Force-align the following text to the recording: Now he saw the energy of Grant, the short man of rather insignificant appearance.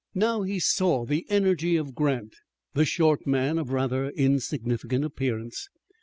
Now 0.15 0.41
he 0.41 0.59
saw 0.59 1.05
the 1.05 1.27
energy 1.29 1.75
of 1.75 1.93
Grant, 1.93 2.33
the 2.73 2.85
short 2.85 3.27
man 3.27 3.59
of 3.59 3.69
rather 3.69 4.09
insignificant 4.09 5.05
appearance. 5.05 5.69